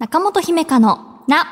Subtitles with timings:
[0.00, 1.44] 中本姫香のな。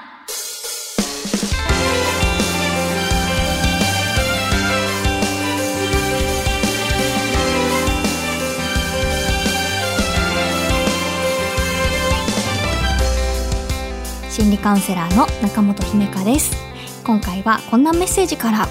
[14.30, 16.56] 心理カウンセラーの中本姫香です。
[17.04, 18.68] 今回はこんなメッセージから。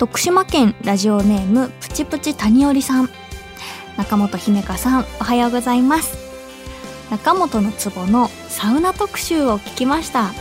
[0.00, 3.08] 徳島県ラジオネームプチプチ谷織さん。
[3.96, 6.19] 中本姫香さん、おはようございます。
[7.10, 10.32] 中本の壺のサウナ特集を聞きました。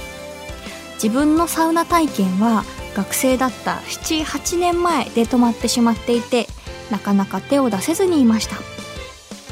[1.01, 2.63] 自分のサウナ体験は
[2.95, 6.47] 学生だった78年前で止まってしまっていて
[6.91, 8.57] なかなか手を出せずにいました。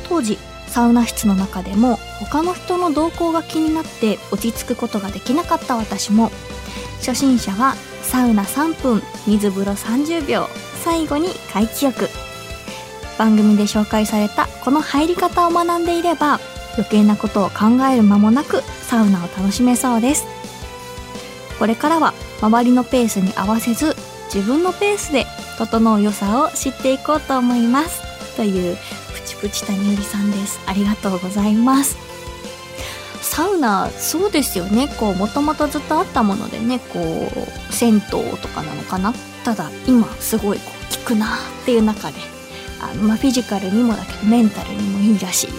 [0.09, 6.29] 当時サウナ室の中でも他の人の動向が気になって落ち着くことができなかった私も
[6.99, 10.47] 初心者はサウナ3分水風呂30秒
[10.83, 12.09] 最後に外気浴。
[13.17, 16.39] 番組で紹介されたこの入り方を学んでいれば
[16.77, 20.25] 余計なことを考える間もなくサウナを楽しめそうです。
[21.59, 23.95] これからは周りのペースに合わせず
[24.33, 25.25] 自分のペースで
[25.57, 28.01] 整う良さを知っていこうと思います。
[28.35, 28.77] という
[29.13, 30.59] プチプチ谷織さんです。
[30.67, 31.97] ありがとうございます。
[33.21, 34.87] サウナそうですよね。
[34.99, 39.13] こうもともとずっとあったものでねこう銭湯とかなのかな。
[39.43, 42.19] ただ今すごいこう効くなっていう中で
[42.81, 45.49] あの、まあ、フィジカルにもだけどメンタルにもいいらしい。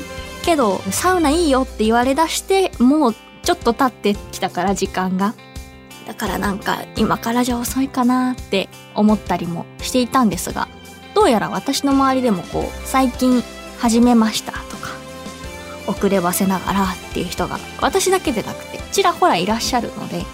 [0.49, 5.35] けどサウナいいよって言われだしてもうちょっと経ってきたから時間が
[6.07, 10.67] だからなんか今からじゃ遅いかなって思ったりもしていたんですが
[11.15, 13.43] どうやら私の周りでもこう最近
[13.79, 14.95] 始めましたとか
[15.87, 20.25] 遅ればせながらっていう人が私だけでなくてちらほらいらっしゃるので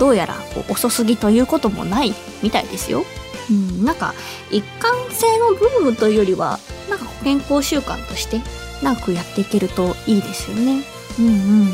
[0.00, 3.04] どうやらこう遅すぎということもないみたいですよ。
[3.50, 4.14] うん、なんか
[4.50, 6.58] 一貫性のブームというよりは
[6.90, 8.40] なんか健康習慣として
[8.82, 10.82] 長くやっていけるといいですよね。
[11.18, 11.68] うんうん。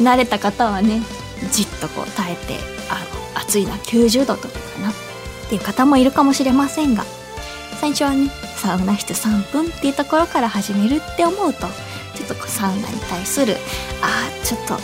[0.00, 1.02] 慣れた方はね、
[1.52, 2.98] じっとこう耐えて、あ
[3.34, 4.94] の、暑いな90度とかかなっ
[5.48, 7.04] ていう方もいるかもしれませんが、
[7.80, 11.60] 最初はね、サウナ室3分っていうところから始めるって思うと、
[12.14, 13.56] ちょっとこうサウナに対する、
[14.02, 14.78] ああ、ちょっと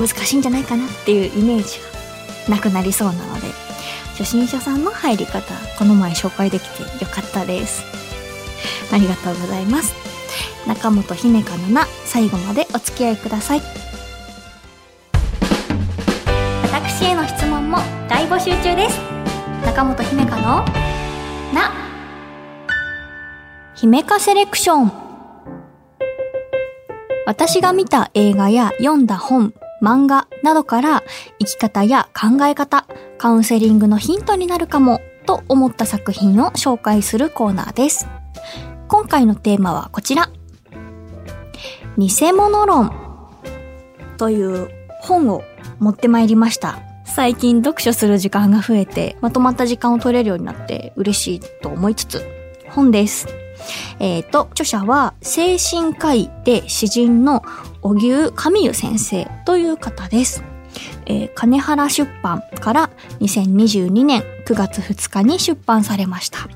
[0.00, 1.78] 難しいんじゃないかなっていうイメージ
[2.48, 3.48] がなくなりそうなので、
[4.12, 5.42] 初心者さんの入り方、
[5.78, 7.84] この前紹介できてよかったです。
[8.92, 10.07] ありがとうございます。
[10.66, 13.62] 中本姫香のな最後までお付き合いください。
[16.64, 18.98] 私への質問も大募集中です。
[19.64, 20.64] 中本姫香の
[21.54, 21.72] な
[23.74, 24.92] 姫香セレクション。
[27.26, 29.52] 私が見た映画や読んだ本
[29.82, 31.02] 漫画などから
[31.38, 32.86] 生き方や考え方
[33.18, 38.08] カウンセリングのヒントになるかもと思った作品を紹介するコーナーです。
[38.88, 40.30] 今回のテーマはこちら。
[41.98, 42.92] 偽物論
[44.18, 44.70] という
[45.00, 45.42] 本を
[45.80, 46.78] 持ってまいりました。
[47.04, 52.24] 最近読書する時間が増えて、まとまった時間を取れるようになって嬉しいと思いつつ、
[52.68, 53.26] 本です。
[53.98, 57.42] えっ、ー、と、著者は精神科医で詩人の
[57.82, 60.44] 荻生神湯先生という方です。
[61.06, 66.48] えー、金原出版から2022年9月2日に出版されました。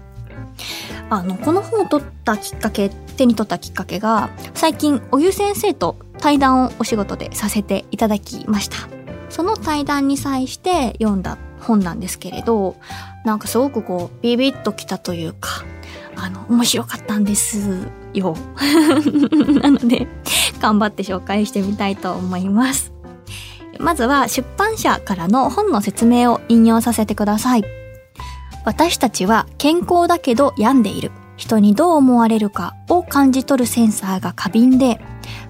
[1.11, 8.77] あの、この本を取ったきっかけ、手に取ったきっかけが、最近、おゆ先生と対談をお仕事でさせていただきました。
[9.29, 12.77] その対談に際して読んだ本なんですけれど、
[13.25, 15.65] なんかすごくこう、ビビッときたというか、
[16.17, 18.37] あの、面白かったんですよ。
[19.63, 20.07] なので、
[20.61, 22.93] 頑張って紹介してみたいと思います。
[23.79, 27.65] まずは出版社からの本の説明を引用させてください。
[28.65, 31.11] 私たちは健康だけど病んでいる。
[31.37, 35.01] 人にどう思われるかを感じ取るセンサーが過敏で、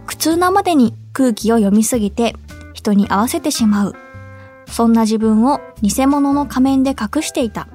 [0.07, 2.35] 苦痛なまでに空気を読みすぎて
[2.75, 3.95] 人に合わせてしまう。
[4.67, 7.69] そんな自分を偽物の仮面で隠していた。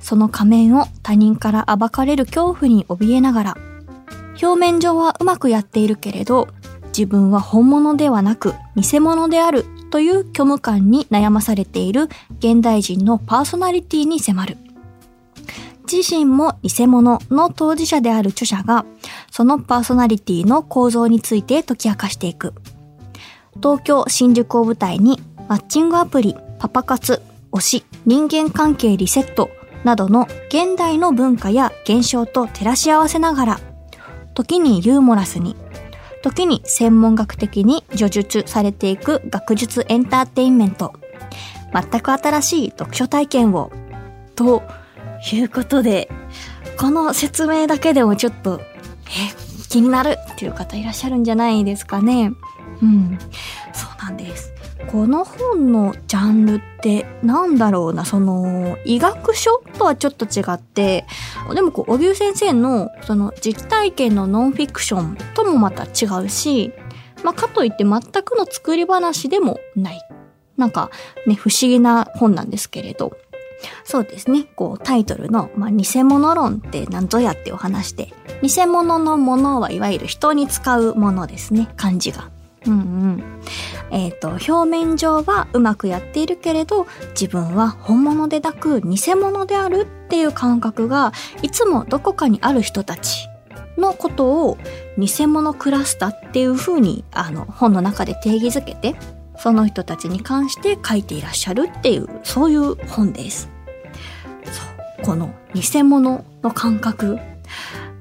[0.00, 3.56] その仮面を他人から暴かれる恐怖に怯えながら、
[4.42, 6.48] 表面上はうまくやっているけれど、
[6.86, 12.08] 自分は本物ではなく偽物であるという虚無感に悩まされている
[12.38, 14.58] 現代人のパーソナリティに迫る。
[15.90, 18.84] 自身も偽物の当事者である著者が、
[19.30, 22.54] そのパーソナリティの構造について解き明かしていく。
[23.56, 29.50] 東京、新宿を舞台に、マッチングアプリ、パパ活、推し、人間関係リセット
[29.84, 33.60] などの現代の文化や現象と照らし合わせながら、
[34.34, 35.56] 時にユーモラスに、
[36.22, 40.92] 時に専門学的に叙述されていく学術エンターテインメント。
[41.72, 43.70] 全く新しい読書体験を、
[44.36, 44.62] と
[45.30, 46.08] いうことで、
[46.76, 52.32] この説明だけでもちょっと、え、気になるっていう方いらっしゃるんじゃないですかね。
[52.82, 53.18] うん。
[53.72, 54.52] そうなんです。
[54.88, 61.06] この本のジャンルってなんだろうな、その医学書とはちょっと違って、
[61.54, 66.72] でもこう、小木先生のその実体験のノンフィクションともまた違うし、
[67.22, 70.00] まあかといって全くの作り話でもない。
[70.56, 70.90] なんか
[71.26, 73.12] ね、不思議な本なんですけれど。
[73.84, 74.44] そうですね。
[74.56, 78.12] こう、タイトルの、まあ、偽物論って何ぞやってお話で、
[78.42, 81.68] 偽物のものはいわゆる人に使うものですね。
[81.76, 82.30] 漢字が。
[82.66, 83.22] うんうん。
[83.90, 91.12] えっ、と、表面上はうまくやっているけれど、自分は本物でなく偽物であるっていう感覚が、
[91.42, 93.28] いつもどこかにある人たち
[93.76, 94.58] のことを、
[94.98, 98.94] 偽物クラスターっていう風に、あの、本の中で定義づけて、
[99.36, 103.51] その人たちに関して書いていらっしゃるっていう、そういう本です。
[105.02, 107.18] この偽物の感覚。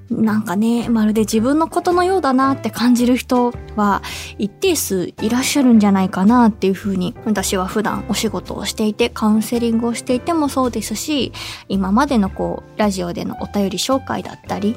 [0.10, 4.02] なんかね、まるで自分のことのようだなって感じる人は
[4.38, 11.32] 一定数いらっしゃるんじゃないかなっていうふうに私は普段お仕事をしていてカウンセリングをしていてもそうですし
[11.70, 14.76] 今までのこうラジオでのお便り紹介だったり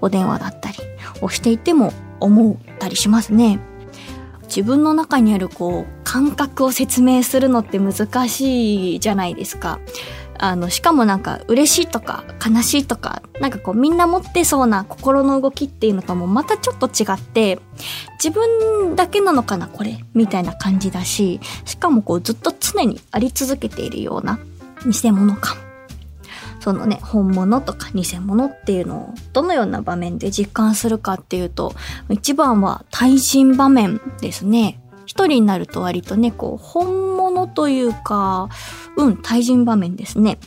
[0.00, 0.78] お電話だったり
[1.20, 3.60] をしていても思ったりしますね。
[4.54, 9.80] 自分の中にあるこう感覚を説明するのって難しいじゃないですか。
[10.42, 17.60] あの、しかもなんか嬉しいとか悲しいとか、なんかこうみんな持ってそうな心の動きっていうのともまたちょっと違って、
[18.14, 24.40] 自分だけなのかなこれみたいな感じだし、しかもこうずっと常にあり続けているような
[24.84, 25.56] 偽物感。
[26.58, 31.72] そのね、本物とか偽物っていうのをどのような場面で実感するかっていうと、
[32.10, 34.80] 一番は対人場面ですね。
[35.06, 38.48] 一人になると割とね、こう、本物というか、
[38.96, 40.38] うん、対人場面ですね。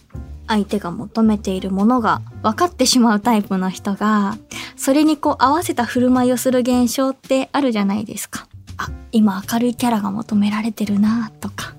[0.48, 4.38] 相手が求めているものが分かってしまうタイプの人が、
[4.76, 8.48] それにこう合わせた振る舞いをする現象ってあるじゃないですか。
[8.78, 11.74] あ、今明るいキャラが求められてるなとか、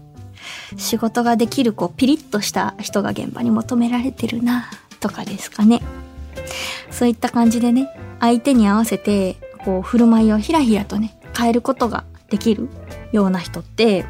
[0.76, 4.68] 仕事ができるこうピリッとした人が現場に求められてるな
[5.00, 5.80] とかですかね。
[6.90, 7.88] そういった感じでね、
[8.20, 12.68] 相手に合わせて、こう振る舞いをひらひらとね、変えることができる
[13.12, 14.04] ような人って、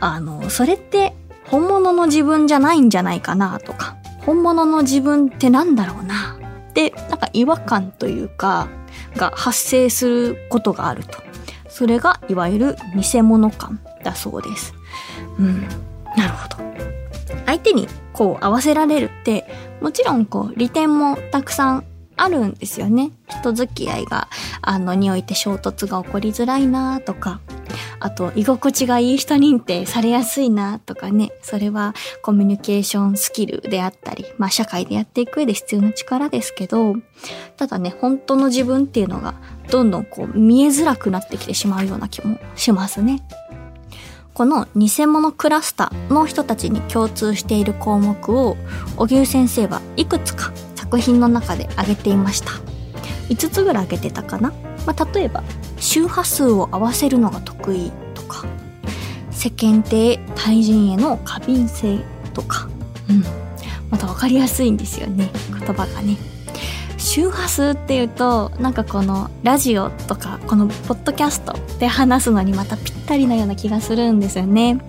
[0.00, 1.14] あの、それって
[1.46, 6.38] 本物の自分じゃないんじゃないかなとか、本物の自分ってなんだろうな
[6.70, 8.68] って、なんか違和感というか、
[9.16, 11.18] が発生することがあると。
[11.68, 14.74] それがいわゆる偽物感だそうです。
[15.38, 15.62] うん、
[16.16, 16.56] なるほど。
[17.46, 19.46] 相手にこう合わせられるって、
[19.80, 21.84] もちろんこう利点もたくさん
[22.22, 23.10] あるんですよね。
[23.28, 24.28] 人付き合いが、
[24.60, 27.40] あの、において衝突が起こりづらいなとか、
[27.98, 36.96] あと、居心地がいい人認定されやすいなとかね、それはコミュニケーションスキルであったり、まあ社会でやっていく上で必要な力ですけど、
[37.56, 39.34] ただね、本当の自分っていうのが、
[39.70, 43.22] どんどんこう見えづらくなってきてしまうような気もしますね。
[44.34, 48.56] この偽物クラスターの人たちに共通している項目を、
[48.96, 50.52] 荻生先生はいくつか
[50.90, 52.50] 作品の中で挙げていました。
[53.28, 54.52] 5つぐらい挙げてたかな、
[54.86, 55.44] まあ、例えば、
[55.78, 58.44] 周波数を合わせるのが得意とか、
[59.30, 62.00] 世間体対人への過敏性
[62.34, 62.68] とか、
[63.08, 63.24] うん。
[63.88, 66.16] また分かりやすいんですよね、言葉がね。
[66.98, 74.80] 周波数っていうと、なんかこのラジオとか、このポッドキャストで話すのにまたぴったりなような気がするんですよね。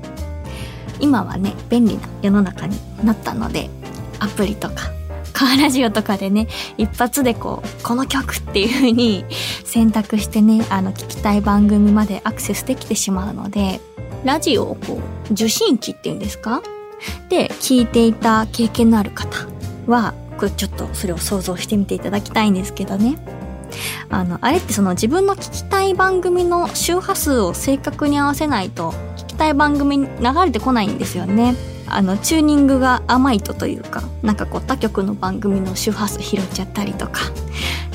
[1.00, 3.70] 今はね、便利な世の中になったので、
[4.20, 4.92] アプリとか、
[5.42, 9.26] カーラジオとかでね、一発でこう、この曲っていう風に
[9.66, 13.82] 選択してね、あの、聞きたい番組までアクセスできてしまうので、
[14.24, 16.62] ラジオをこう、受信機っていうんですか？
[17.30, 19.48] で、聞いていた経験のある方
[19.88, 23.18] は、これちょっとそれを想像してみていただきたいんですけどね。
[24.12, 31.56] あの、あれってその自分の聞きたい番組の周波数を正確に合わせないと、聞きたい番組に流れてこないんですよね。
[31.96, 37.22] あの、チューニングが甘いとというか、なんかこう他局の番組の周波数拾っちゃったりとか、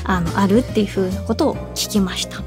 [0.03, 2.41] あの、あるっていう風なことを聞きました。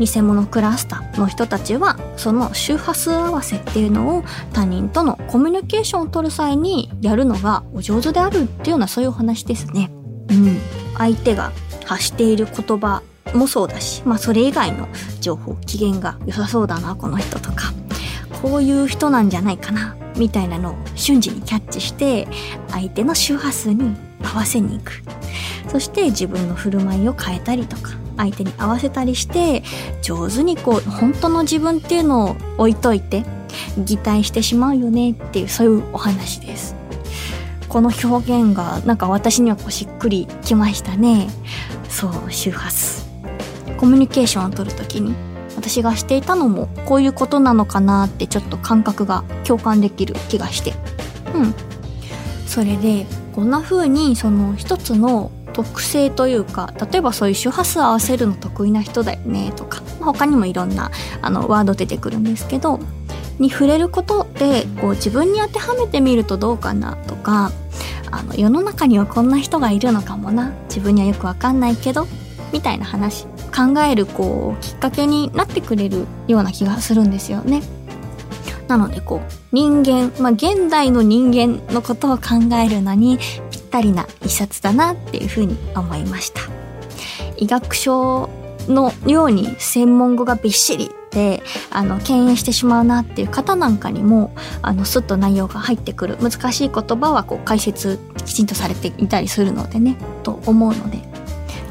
[0.00, 9.90] 偽物クラスターの人たちは、その周波数合わせっていうのを他人とのコミュニケーションを取る際にやるのがお上手であるっていうようなそういうお話ですね。
[10.30, 10.58] うん。
[10.96, 11.52] 相手が
[11.84, 13.02] 発している言葉
[13.34, 14.88] もそうだし、まあそれ以外の
[15.20, 17.72] 情報、機嫌が良さそうだな、この人とか。
[18.42, 22.28] こういう人なんじゃないかな、みたいなのを瞬時にキャッチして、
[22.70, 25.02] 相手の周波数に合わせに行く。
[25.68, 29.62] そして自分の振る舞いを変えたりとか、相手に合わせたりして、
[30.02, 33.24] 上手にこう、本当の自分っていうのを置いといて、
[33.78, 36.76] 擬態してしまうよねっていう、そういうお話です。
[37.68, 41.28] この表現がなんか私にはこうしっくりきましたね。
[41.88, 43.04] そう、周波数。
[43.78, 45.12] コミュニケーションを取るときに、
[45.64, 50.74] 私がしていたのもこういうことなのかなってちょっと感覚が共感できる気がして。
[51.34, 51.54] うん。
[52.46, 60.90] それでこんな風にその一つの特性というか例えばそういう周波数合わせるの得意な人だよねとか他にもいろんな
[61.22, 62.78] あのワード出てくるんですけど
[63.38, 67.50] に触れることでこう自分に当てはめてみるとどうかなとか
[68.10, 70.52] あの世の中にはこんな人がいるのかもな。
[70.68, 72.06] 自分にはよくわかんないけど
[72.52, 73.26] みたいな話。
[73.54, 77.62] 考えるこうきっかけになってくれるような気がするんですよね。
[78.68, 83.18] なのでこう人間、まあ、現代の人間のことを考えるのに
[83.50, 86.40] ぴったりな一冊だなっていうふうに思いました。
[87.36, 88.30] 医学書
[88.68, 101.13] のように専門語がびっしりであの敬遠してしまうなっていう方なんかにもあのスッと内容が入ってくる難しい言葉はこう解説きちんとされていたりするのでねと思うので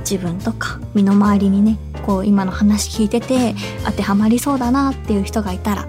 [0.09, 3.55] 自分とか身の回りにねこう今の話聞いてて
[3.85, 5.87] 当てはまりそうだなっていう人がいたら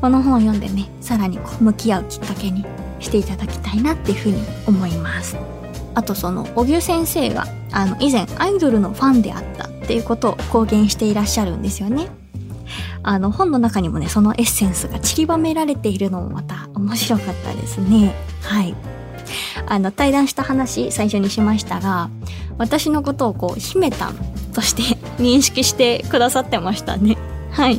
[0.00, 2.64] この本を読んでねさらにこう向き合うきっかけに
[3.00, 5.36] していただきたいなっていうふうに思います。
[5.94, 12.08] あとその荻生先生があの以前アイドルのファンであったっていうことを公言していらっしゃるんですよね。
[13.02, 18.14] あの本の中にもねそのエッセンスが散りばめられているのもまた面白かったですね。
[18.42, 18.74] はい。
[19.66, 22.10] あの対談した話最初にしましたが
[22.58, 24.14] 私のことをこう姫たん
[24.52, 24.82] として
[25.22, 27.16] 認識してくださってましたね。
[27.50, 27.78] はい。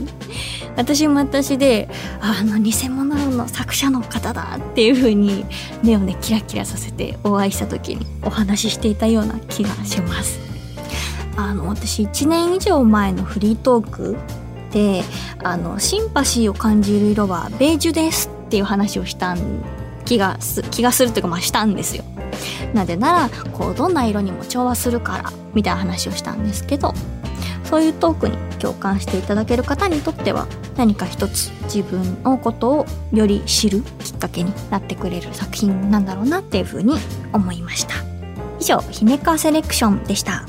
[0.77, 1.87] 私も私で
[2.19, 5.45] あの偽物の作者の方だっていう風に
[5.83, 10.39] 目をねキラキラさせてお会いした時にお話ししていたような気がします。
[11.37, 14.17] あの私1年以上前のフリートーク
[14.71, 15.03] で
[15.43, 19.35] あのシンパシーを感じる色はベージュですっていう話をした
[20.05, 22.03] 気がす気がするというかまあしたんですよ。
[22.73, 26.93] なぜならこうどんな色にも調和するからみたいな話をしたんですけど
[27.63, 36.97] そういうトークに共感していただける方にとっては何か一つ自分のことをより知るきっかけになってくれる作品なんだろうなっていうふうに
[37.33, 37.95] 思いました。
[38.59, 40.45] 以上姫川セレクションでした。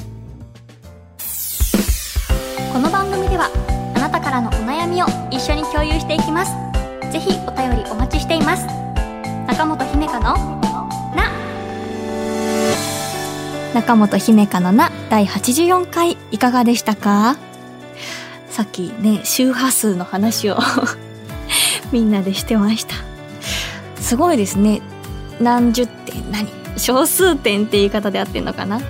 [2.73, 3.51] この番組では
[3.95, 6.53] あなたからのお悩みを一緒に共有していきます。
[7.11, 8.86] ぜひお便りお待ちしています。
[9.57, 10.35] 中本姫香の
[11.15, 11.31] な。
[13.73, 17.39] 中本姫香のな第84回いかがでしたか？
[18.51, 20.59] さっきね周波数の話を
[21.91, 22.97] みんなでしてました。
[23.99, 24.83] すごいですね。
[25.41, 26.53] 何十点何？
[26.77, 28.83] 小数点って言い方で合ってんのかな？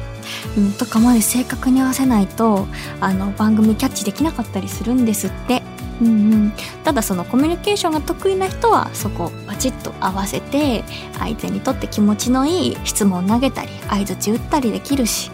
[0.57, 2.67] うん、とかまで正確に合わせないと
[3.01, 5.63] あの番組キャッチできなかったりするんですって。
[6.01, 6.53] うんうん、
[6.85, 10.85] ただそのコミュニケーションが得意な人はそこをバチッと合わせて
[11.19, 15.31] 相手にとって気持ちのいい質問投げたり相づち打ったりできるし。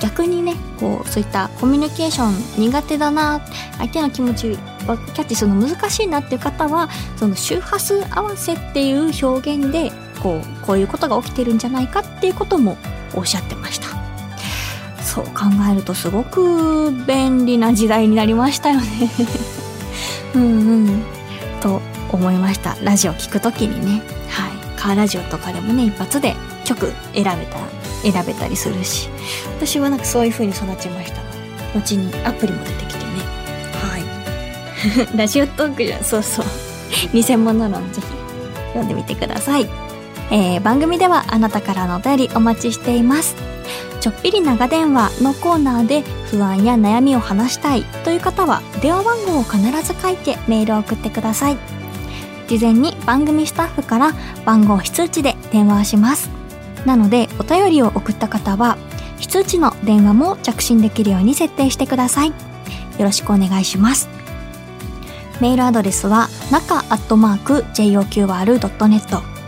[0.00, 3.40] 逆にねこうそういったコミュニケーション苦手だな
[3.78, 9.90] 相手の気持ちをキャッチするの難しいなっていう方はその周波数合わせっていう表現で
[10.22, 12.76] こうこういうことが起きてるんじゃないかっていうことも
[13.14, 13.88] おっしゃってました。
[15.02, 19.10] そう考えるとすごく便利な時代になりましたよね。
[20.34, 21.04] うんうん。
[21.60, 21.80] と
[22.10, 22.76] 思いました。
[22.82, 24.02] ラジオ聞く時にね。
[24.28, 24.52] はい。
[24.78, 27.58] カーラジオとかでもね一発で曲選べた
[28.02, 29.08] 選べたりするし。
[29.56, 31.20] 私はなんかそういう風に育ちました
[31.78, 33.10] 後にアプリも出てきてね。
[33.74, 33.98] は
[35.12, 35.16] い。
[35.18, 36.04] ラジオトークじゃん。
[36.04, 36.46] そうそう。
[37.12, 38.06] 偽物なのでぜひ
[38.68, 39.68] 読んでみてください、
[40.30, 43.36] えー、番組ではあなたからのお便りお待ちしています。
[44.00, 51.56] ちょっぴり長電話のコーナーで不安や悩みを話したいという方は電話番号を必ず書いてメールを送ってください。
[52.46, 54.12] 事前に番組スタッフから
[54.44, 56.30] 番号非通知で電話をします。
[56.86, 58.78] なのでお便りを送った方は
[59.18, 62.28] 非通知の電話も着信できるように設定してください。
[62.28, 62.34] よ
[62.98, 64.08] ろしくお願いします。
[65.40, 69.38] メールアドレスは中アットマーク JOQR.net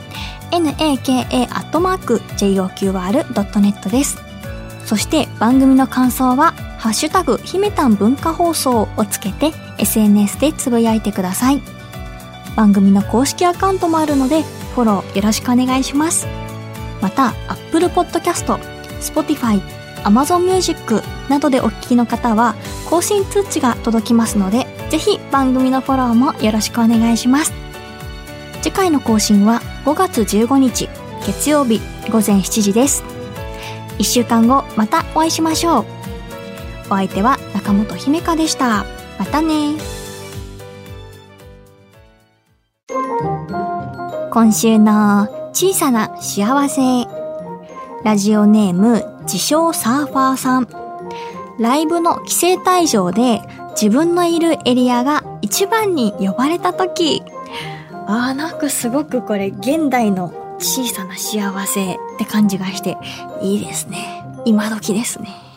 [0.50, 4.18] naka アットマーク JOQR.net です。
[4.84, 11.60] そして番組の感想は、ハッシュタグ、ひめたん文化放送をつけて SNS でつぶやいてください。
[12.56, 14.42] 番組の公式アカウントもあるので、
[14.75, 16.26] フォローよろしくお願いします。
[17.02, 18.58] また、Apple Podcast、
[18.99, 19.60] Spotify、
[20.04, 22.54] Amazon Music などでお聞きの方は、
[22.88, 27.52] 更新通知が届きますので、ぜひ番組のフォローもよろしくお願いします。
[28.62, 30.88] 次回の更新は5月15日、
[31.26, 33.04] 月曜日午前7時です。
[33.99, 36.00] 1週間後またお会いしましょう
[36.90, 38.85] お相手は中本姫香でした
[39.18, 39.76] またね
[44.32, 46.80] 今週の小さな幸せ
[48.04, 50.68] ラジオネーム自称サーファーさん
[51.59, 53.42] ライブの規制退場で
[53.80, 57.23] 自分のいるエリアが一番に呼ばれた時。
[58.06, 62.97] あーなんかすごくこれ現代の小さな幸せって感じがして
[63.42, 64.25] いいですね。
[64.44, 65.50] 今時ですね。